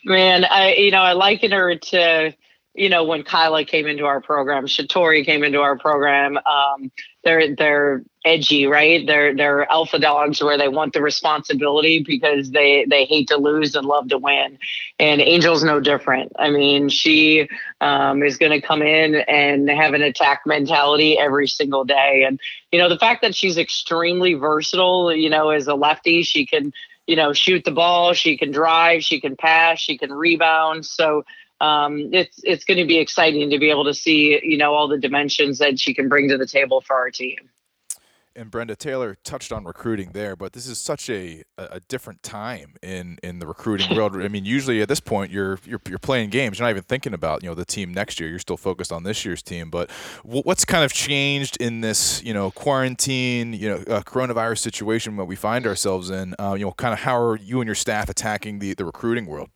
[0.06, 2.34] Man, I you know I liken her to
[2.74, 6.38] you know when Kaila came into our program, Shatori came into our program.
[6.38, 6.92] Um,
[7.24, 9.06] they're they're edgy, right?
[9.06, 13.76] They're they're alpha dogs where they want the responsibility because they they hate to lose
[13.76, 14.58] and love to win.
[15.00, 16.32] And Angel's no different.
[16.38, 17.50] I mean, she
[17.82, 22.24] um, is going to come in and have an attack mentality every single day.
[22.26, 22.40] And
[22.72, 26.72] you know, the fact that she's extremely versatile, you know, as a lefty, she can
[27.08, 30.86] you know shoot the ball, she can drive, she can pass, she can rebound.
[30.86, 31.26] So
[31.62, 34.88] um, it's it's going to be exciting to be able to see you know all
[34.88, 37.50] the dimensions that she can bring to the table for our team.
[38.36, 42.76] And Brenda Taylor touched on recruiting there, but this is such a, a different time
[42.82, 44.16] in, in the recruiting world.
[44.16, 46.58] I mean, usually at this point you're, you're you're playing games.
[46.58, 48.30] You're not even thinking about you know the team next year.
[48.30, 49.70] You're still focused on this year's team.
[49.70, 49.92] But
[50.24, 55.26] what's kind of changed in this you know quarantine you know uh, coronavirus situation that
[55.26, 56.34] we find ourselves in?
[56.40, 59.26] Uh, you know, kind of how are you and your staff attacking the the recruiting
[59.26, 59.50] world?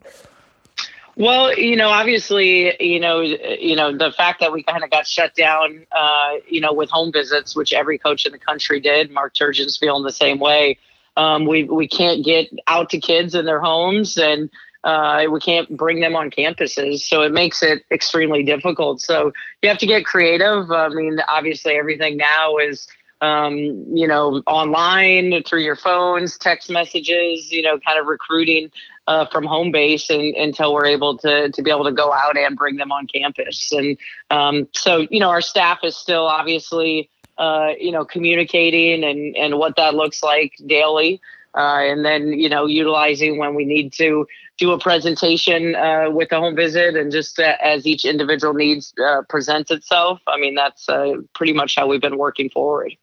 [1.15, 5.05] Well, you know, obviously, you know, you know, the fact that we kind of got
[5.05, 9.11] shut down, uh, you know, with home visits, which every coach in the country did.
[9.11, 10.79] Mark Turgeon's feeling the same way.
[11.15, 14.49] Um, we we can't get out to kids in their homes, and
[14.83, 18.99] uh, we can't bring them on campuses, so it makes it extremely difficult.
[18.99, 20.71] So you have to get creative.
[20.71, 22.87] I mean, obviously, everything now is.
[23.21, 23.55] Um,
[23.95, 28.69] you know, online through your phones, text messages, you know, kind of recruiting
[29.07, 32.37] uh, from home base and, until we're able to to be able to go out
[32.37, 33.71] and bring them on campus.
[33.71, 33.97] And
[34.29, 39.57] um, so, you know, our staff is still obviously, uh, you know, communicating and and
[39.57, 41.21] what that looks like daily.
[41.55, 44.25] Uh, and then you know utilizing when we need to
[44.57, 48.91] do a presentation uh, with a home visit and just uh, as each individual needs
[49.05, 52.95] uh, presents itself i mean that's uh, pretty much how we've been working forward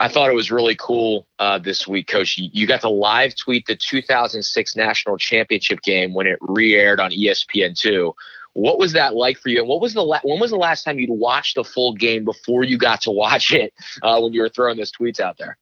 [0.00, 2.36] I thought it was really cool uh, this week, Coach.
[2.36, 8.12] You got to live tweet the 2006 national championship game when it re-aired on ESPN2.
[8.54, 9.60] What was that like for you?
[9.60, 12.24] And what was the la- when was the last time you'd watched the full game
[12.24, 15.58] before you got to watch it uh, when you were throwing those tweets out there?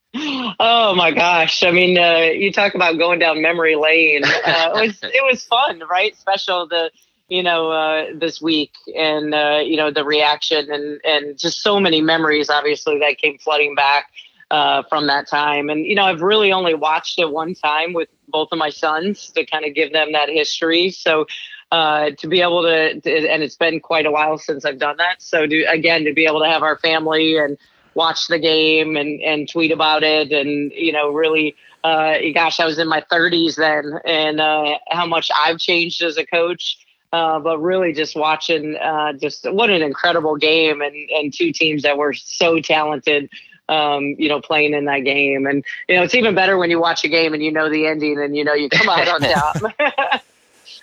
[0.60, 1.62] Oh my gosh!
[1.62, 4.24] I mean, uh, you talk about going down memory lane.
[4.24, 6.14] Uh, it was it was fun, right?
[6.16, 6.90] Special the
[7.32, 11.80] you know uh, this week and uh, you know the reaction and and just so
[11.80, 14.10] many memories obviously that came flooding back
[14.50, 18.08] uh, from that time and you know i've really only watched it one time with
[18.28, 21.26] both of my sons to kind of give them that history so
[21.72, 24.98] uh, to be able to, to, and it's been quite a while since I've done
[24.98, 25.22] that.
[25.22, 27.56] So to again to be able to have our family and
[27.94, 31.56] watch the game and and tweet about it, and you know really.
[31.84, 36.16] Uh, gosh, I was in my 30s then, and uh, how much I've changed as
[36.16, 36.78] a coach.
[37.12, 41.82] Uh, but really just watching uh, just what an incredible game and, and two teams
[41.82, 43.28] that were so talented
[43.68, 45.46] um, you know, playing in that game.
[45.46, 47.86] And, you know, it's even better when you watch a game and you know the
[47.86, 49.20] ending and you know you come out on
[49.80, 50.22] top.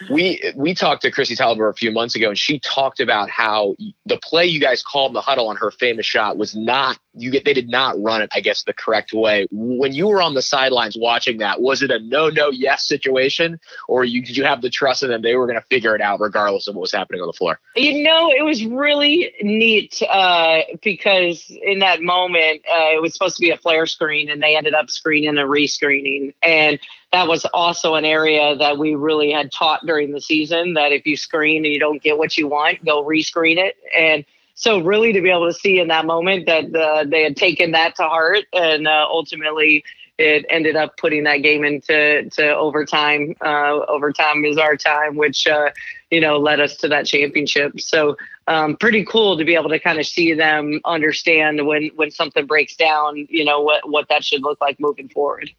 [0.10, 3.76] we we talked to Kristi Toliver a few months ago, and she talked about how
[4.06, 7.46] the play you guys called the huddle on her famous shot was not you get
[7.46, 9.48] they did not run it, I guess, the correct way.
[9.52, 13.60] When you were on the sidelines watching that, was it a no no yes situation,
[13.88, 16.02] or you did you have the trust in them they were going to figure it
[16.02, 17.60] out regardless of what was happening on the floor?
[17.76, 23.38] You know, it was really neat uh, because in that moment uh, it was supposed
[23.38, 26.80] to be a flare screen, and they ended up screening and rescreening, and
[27.12, 31.06] that was also an area that we really had taught during the season that if
[31.06, 33.78] you screen and you don't get what you want, go rescreen it.
[33.98, 37.38] And so, really, to be able to see in that moment that uh, they had
[37.38, 39.84] taken that to heart and uh, ultimately
[40.20, 43.36] it ended up putting that game into to overtime.
[43.42, 45.70] Uh, overtime is our time, which uh,
[46.12, 47.80] you know led us to that championship.
[47.80, 48.18] So
[48.48, 52.46] um, pretty cool to be able to kind of see them understand when when something
[52.46, 53.28] breaks down.
[53.30, 55.52] You know what what that should look like moving forward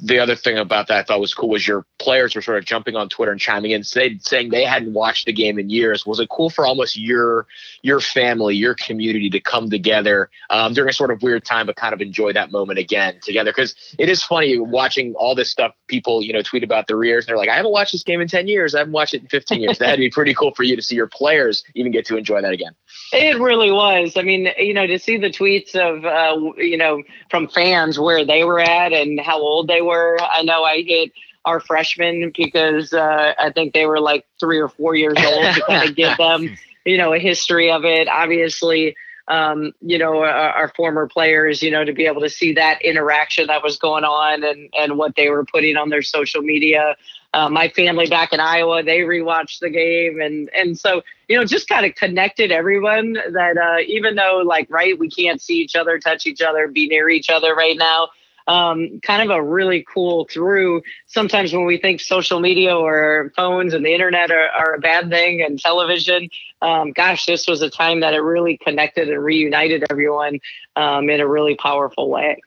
[0.00, 2.64] the other thing about that I thought was cool was your players were sort of
[2.64, 6.04] jumping on Twitter and chiming in, say, saying they hadn't watched the game in years.
[6.04, 7.46] Was it cool for almost your
[7.82, 11.76] your family, your community to come together um, during a sort of weird time, but
[11.76, 13.50] kind of enjoy that moment again together?
[13.50, 15.72] Because it is funny watching all this stuff.
[15.86, 17.24] People, you know, tweet about their years.
[17.24, 18.74] And they're like, I haven't watched this game in ten years.
[18.74, 19.78] I haven't watched it in fifteen years.
[19.78, 22.52] That'd be pretty cool for you to see your players even get to enjoy that
[22.52, 22.74] again.
[23.12, 24.16] It really was.
[24.16, 28.24] I mean, you know, to see the tweets of, uh, you know, from fans where
[28.24, 30.18] they were at and how old they were.
[30.20, 31.12] I know I hit
[31.44, 35.62] our freshmen because uh, I think they were like three or four years old to
[35.66, 38.08] kind of give them, you know, a history of it.
[38.08, 38.94] Obviously,
[39.28, 42.82] um, you know, our, our, former players, you know, to be able to see that
[42.82, 46.96] interaction that was going on and, and what they were putting on their social media.
[47.32, 50.20] Uh, my family back in Iowa, they rewatched the game.
[50.20, 54.66] And, and so, you know, just kind of connected everyone that uh, even though, like,
[54.68, 58.08] right, we can't see each other, touch each other, be near each other right now,
[58.46, 60.82] um, kind of a really cool through.
[61.06, 65.10] Sometimes when we think social media or phones and the internet are, are a bad
[65.10, 66.28] thing and television,
[66.62, 70.40] um, gosh, this was a time that it really connected and reunited everyone
[70.76, 72.40] um, in a really powerful way.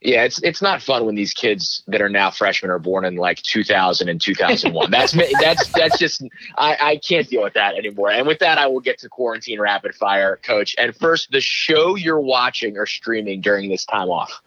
[0.00, 3.16] Yeah, it's it's not fun when these kids that are now freshmen are born in
[3.16, 4.90] like 2000 and 2001.
[4.92, 6.22] That's that's that's just
[6.56, 8.10] I, I can't deal with that anymore.
[8.10, 10.76] And with that, I will get to quarantine rapid fire, coach.
[10.78, 14.40] And first, the show you're watching or streaming during this time off.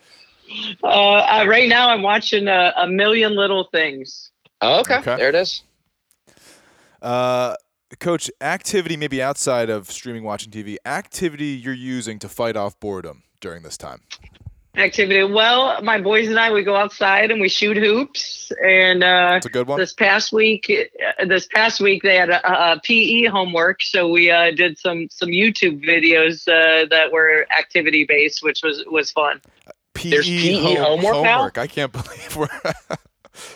[0.84, 4.32] Uh, uh, right now, I'm watching a, a million little things.
[4.62, 4.98] Oh, okay.
[4.98, 5.64] okay, there it is.
[7.02, 7.56] Uh,
[8.00, 13.24] Coach, activity maybe outside of streaming, watching TV, activity you're using to fight off boredom
[13.42, 14.02] during this time
[14.76, 15.24] activity.
[15.24, 18.52] Well, my boys and I we go outside and we shoot hoops.
[18.64, 19.80] And uh, That's a good one.
[19.80, 24.32] This past week, uh, this past week they had a, a PE homework, so we
[24.32, 29.42] uh, did some some YouTube videos uh, that were activity based, which was was fun.
[29.94, 31.58] PE, There's PE home, homework, homework.
[31.58, 32.48] I can't believe we're.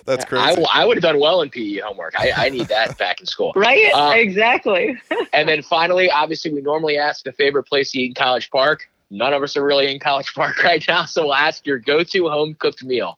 [0.06, 0.64] That's crazy.
[0.72, 2.18] I, I would have done well in PE homework.
[2.18, 3.52] I, I need that back in school.
[3.56, 3.92] Right?
[3.94, 4.98] Um, exactly.
[5.34, 8.88] and then finally, obviously, we normally ask the favorite place to eat in College Park
[9.10, 12.28] none of us are really in College Park right now, so we'll ask your go-to
[12.28, 13.18] home cooked meal.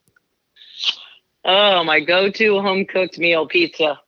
[1.46, 4.00] Oh, my go-to home cooked meal, pizza.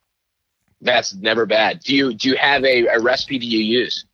[0.82, 1.82] That's never bad.
[1.82, 4.06] Do you do you have a, a recipe that you use?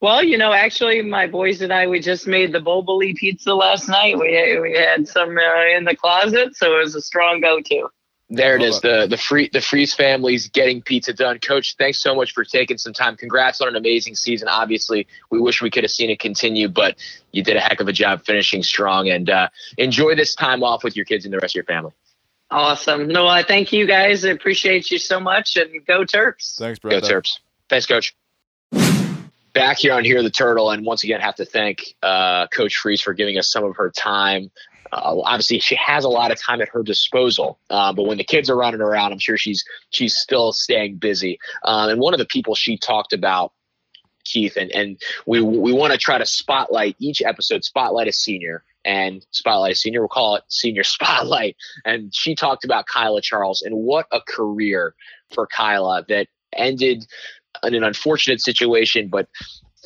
[0.00, 3.88] Well, you know, actually, my boys and I we just made the Boboli pizza last
[3.88, 4.18] night.
[4.18, 7.88] We we had some uh, in the closet, so it was a strong go-to.
[8.30, 8.80] There it is.
[8.80, 11.38] The the free the Frese family's getting pizza done.
[11.38, 13.16] Coach, thanks so much for taking some time.
[13.16, 14.48] Congrats on an amazing season.
[14.48, 16.96] Obviously, we wish we could have seen it continue, but
[17.32, 19.08] you did a heck of a job finishing strong.
[19.08, 21.92] And uh, enjoy this time off with your kids and the rest of your family.
[22.50, 23.08] Awesome.
[23.08, 24.24] No, I thank you guys.
[24.24, 25.56] I appreciate you so much.
[25.56, 26.56] And go Terps.
[26.56, 27.00] Thanks, brother.
[27.00, 27.38] Go Terps.
[27.70, 28.14] Thanks, Coach.
[29.58, 33.02] Back here on Hear the Turtle, and once again, have to thank uh, Coach Frese
[33.02, 34.52] for giving us some of her time.
[34.92, 38.24] Uh, obviously she has a lot of time at her disposal uh, but when the
[38.24, 41.40] kids are running around i'm sure she's she's still staying busy.
[41.64, 43.52] Um, and one of the people she talked about
[44.24, 44.96] keith and and
[45.26, 49.74] we we want to try to spotlight each episode spotlight a senior and spotlight a
[49.74, 51.56] senior we'll call it senior spotlight.
[51.84, 54.94] And she talked about Kaila Charles and what a career
[55.34, 57.06] for Kaila that ended
[57.62, 59.28] in an unfortunate situation but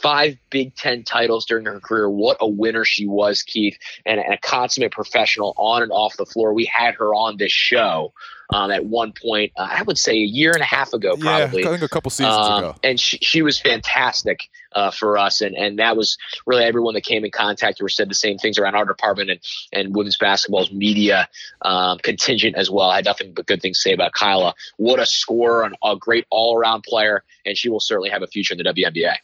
[0.03, 2.11] five Big Ten titles during her career.
[2.11, 6.27] What a winner she was, Keith, and, and, a consummate professional on and off the
[6.27, 6.53] floor.
[6.53, 8.13] We had her on this show
[8.53, 9.53] um, at one point.
[9.57, 11.63] Uh, I would say a year and a half ago, probably.
[11.63, 12.77] Yeah, I think a couple seasons Um, ago.
[12.83, 17.05] and she, she was fantastic uh, for us, and and that was really everyone that
[17.05, 19.41] came in contact her said the same things around our department and
[19.73, 21.29] and women's basketball's media
[21.63, 22.89] um, contingent as well.
[22.91, 24.55] I had nothing but good things to say about Kaila.
[24.77, 28.27] What a scorer and a great all around player, and she will certainly have a
[28.27, 29.17] future in the WNBA.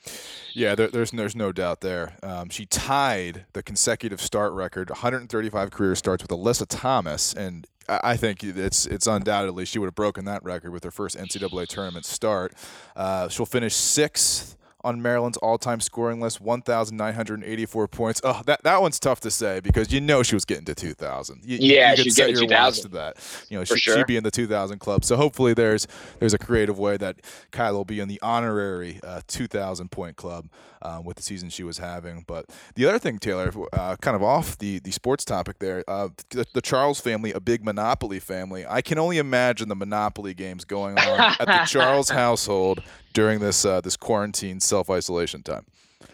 [0.54, 2.16] Yeah, there, there's there's no doubt there.
[2.22, 8.16] Um, she tied the consecutive start record, 135 career starts with Alyssa Thomas, and I
[8.16, 12.04] think it's it's undoubtedly she would have broken that record with her first NCAA tournament
[12.04, 12.52] start.
[12.94, 14.56] Uh, she'll finish sixth
[14.88, 18.20] on Maryland's all-time scoring list, 1,984 points.
[18.24, 21.42] Oh, that that one's tough to say because you know she was getting to 2,000.
[21.44, 22.82] You, Yeah, you could she's set getting your 2,000.
[22.82, 23.46] to that.
[23.48, 23.96] You know, she, sure.
[23.98, 25.04] she'd be in the 2,000 club.
[25.04, 25.86] So hopefully there's
[26.18, 27.16] there's a creative way that
[27.52, 30.48] Kaila will be in the honorary uh, 2,000 point club
[30.82, 32.24] um, with the season she was having.
[32.26, 36.08] But the other thing, Taylor, uh, kind of off the, the sports topic there, uh,
[36.30, 38.64] the, the Charles family, a big Monopoly family.
[38.66, 42.82] I can only imagine the Monopoly games going on at the Charles household
[43.12, 45.64] during this uh, this quarantine self isolation time.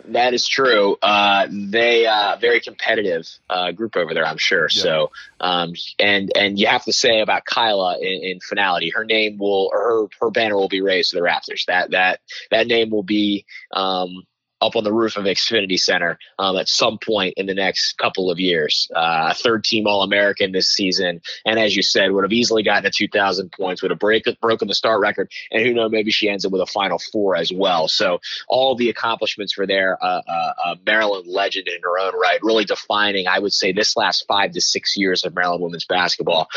[0.07, 0.97] That is true.
[1.03, 4.69] Uh, they uh, very competitive uh, group over there, I'm sure.
[4.71, 4.83] Yeah.
[4.83, 9.39] So, um, and and you have to say about Kaila in, in finality, her name
[9.39, 11.65] will or her her banner will be raised to the Raptors.
[11.67, 12.21] That that
[12.51, 14.25] that name will be um,
[14.61, 18.31] up on the roof of Xfinity Center um, at some point in the next couple
[18.31, 18.89] of years.
[18.95, 22.63] Uh, a third team All American this season, and as you said, would have easily
[22.63, 26.11] gotten to 2,000 points, would have break, broken the start record, and who knows, maybe
[26.11, 27.89] she ends up with a Final Four as well.
[27.89, 32.39] So all the accomplishments for there, uh, uh, a Maryland legend in her own right,
[32.43, 36.49] really defining, I would say, this last five to six years of Maryland women's basketball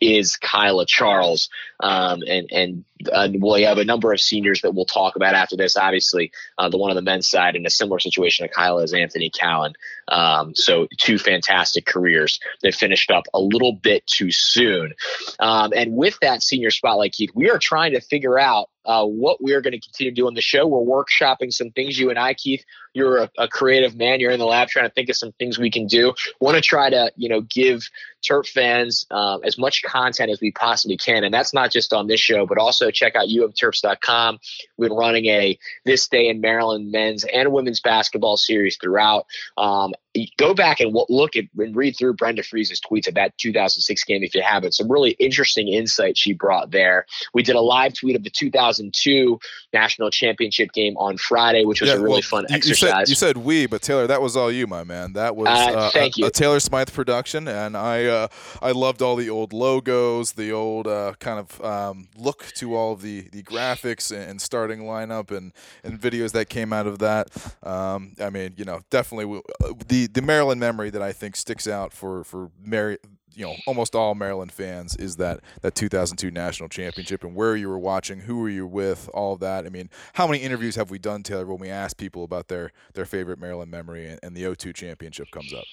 [0.00, 1.48] is Kaila Charles.
[1.80, 5.56] Um, and and uh, we have a number of seniors that we'll talk about after
[5.56, 5.76] this.
[5.76, 8.94] Obviously, uh, the one on the men's side in a similar situation to Kaila is
[8.94, 9.74] Anthony Cowan.
[10.08, 14.94] Um, so two fantastic careers that finished up a little bit too soon.
[15.40, 19.42] Um, and with that senior spotlight, Keith, we are trying to figure out uh, what
[19.42, 20.66] we're going to continue to do on the show.
[20.66, 21.98] We're workshopping some things.
[21.98, 22.64] You and I, Keith,
[22.94, 24.20] you're a, a creative man.
[24.20, 26.14] You're in the lab trying to think of some things we can do.
[26.40, 27.88] Want to try to, you know, give
[28.22, 32.06] Terp fans um, as much content as we possibly can, and that's not just on
[32.06, 34.38] this show, but also check out umterps.com.
[34.76, 39.26] We've been running a This Day in Maryland men's and women's basketball series throughout.
[39.56, 39.92] Um,
[40.36, 44.22] go back and look at and read through Brenda Frese's tweets of that 2006 game
[44.22, 44.72] if you haven't.
[44.72, 47.06] Some really interesting insight she brought there.
[47.34, 49.38] We did a live tweet of the 2002
[49.72, 52.90] national championship game on Friday, which was a really well, fun you, you exercise.
[52.90, 55.12] said, you said we, but Taylor, that was all you, my man.
[55.14, 56.26] That was Uh, uh, thank a, you.
[56.26, 58.28] a Taylor Smythe production, and I uh,
[58.62, 62.92] I loved all the old logos, the old uh, kind of um, look to all
[62.92, 65.52] of the, the graphics and, and starting lineup and,
[65.84, 67.28] and videos that came out of that.
[67.62, 69.72] Um, I mean, you know, definitely w- uh,
[70.12, 72.98] the Maryland memory that I think sticks out for for Mary.
[73.34, 77.68] You know, almost all Maryland fans is that that 2002 national championship and where you
[77.68, 79.66] were watching, who were you with, all of that.
[79.66, 82.72] I mean, how many interviews have we done, Taylor, when we ask people about their
[82.94, 85.64] their favorite Maryland memory and, and the 02 championship comes up?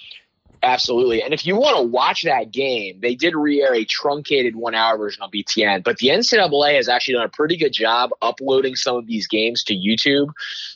[0.63, 1.21] Absolutely.
[1.21, 5.21] And if you want to watch that game, they did re-air a truncated one-hour version
[5.21, 9.05] on BTN, but the NCAA has actually done a pretty good job uploading some of
[9.05, 10.29] these games to YouTube,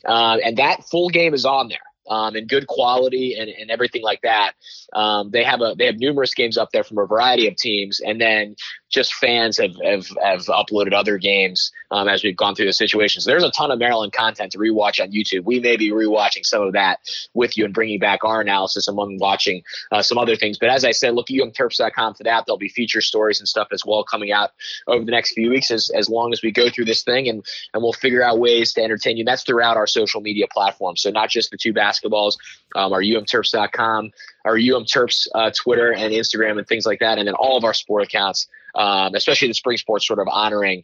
[0.06, 1.80] uh, and that full game is on there.
[2.10, 4.54] Um, and good quality and, and everything like that.
[4.94, 8.00] Um, they have a they have numerous games up there from a variety of teams,
[8.00, 8.56] and then
[8.90, 13.26] just fans have have, have uploaded other games um, as we've gone through the situations.
[13.26, 15.46] There's a ton of Maryland content to rewatch on YouTube.
[15.46, 17.00] We may be rewatching some of that
[17.34, 20.58] with you and bringing back our analysis among watching uh, some other things.
[20.58, 22.46] But as I said, look at umterps.com for that.
[22.46, 24.52] There'll be feature stories and stuff as well coming out
[24.88, 27.46] over the next few weeks as, as long as we go through this thing and,
[27.74, 29.24] and we'll figure out ways to entertain you.
[29.24, 31.02] That's throughout our social media platforms.
[31.02, 32.38] So not just the two basketballs,
[32.76, 34.12] um, our umterps.com,
[34.46, 37.18] our umterps uh, Twitter and Instagram and things like that.
[37.18, 40.84] And then all of our sport accounts, um, especially the spring sports sort of honoring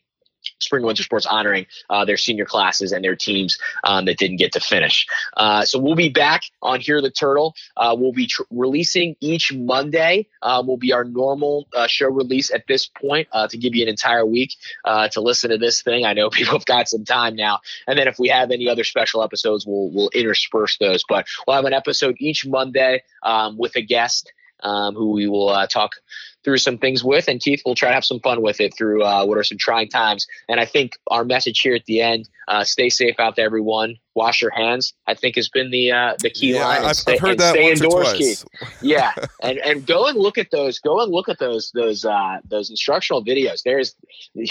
[0.59, 4.53] spring winter sports honoring uh, their senior classes and their teams um, that didn't get
[4.53, 5.05] to finish.
[5.37, 7.55] Uh, so we'll be back on Hear the Turtle.
[7.77, 10.27] Uh, we'll be tr- releasing each Monday.
[10.41, 13.83] Um, will be our normal uh, show release at this point uh, to give you
[13.83, 16.05] an entire week uh, to listen to this thing.
[16.05, 18.83] I know people have got some time now, and then if we have any other
[18.83, 21.03] special episodes, we'll we'll intersperse those.
[21.07, 24.31] But we'll have an episode each Monday um, with a guest
[24.63, 25.91] um, who we will uh, talk
[26.43, 29.03] through some things with, and Keith will try to have some fun with it through
[29.03, 30.27] uh, what are some trying times.
[30.49, 33.97] And I think our message here at the end: uh, stay safe out there, everyone.
[34.15, 34.93] Wash your hands.
[35.07, 36.85] I think has been the uh, the key yeah, line.
[36.85, 38.17] I've, stay, I've heard that stay once or indoors, twice.
[38.17, 38.45] Keith.
[38.81, 40.79] Yeah, and and go and look at those.
[40.79, 43.63] Go and look at those those uh, those instructional videos.
[43.63, 43.95] There's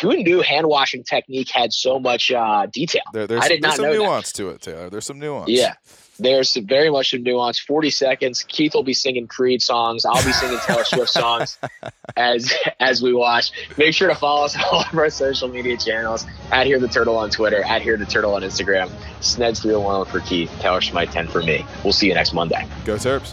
[0.00, 3.02] who knew hand washing technique had so much uh, detail.
[3.12, 3.98] There, there's I did there's not some know that.
[3.98, 4.90] nuance to it, Taylor.
[4.90, 5.50] There's some nuance.
[5.50, 5.74] Yeah.
[6.18, 7.58] There's very much some nuance.
[7.58, 8.44] 40 seconds.
[8.46, 10.04] Keith will be singing Creed songs.
[10.04, 11.58] I'll be singing Taylor Swift songs.
[12.16, 13.52] as as we watch.
[13.78, 16.26] Make sure to follow us on all of our social media channels.
[16.50, 17.62] At hear the turtle on Twitter.
[17.64, 18.90] At hear the turtle on Instagram.
[19.20, 20.50] Sneds three hundred one for Keith.
[20.60, 21.64] Taylor Schmite ten for me.
[21.82, 22.66] We'll see you next Monday.
[22.84, 23.32] Go Terps.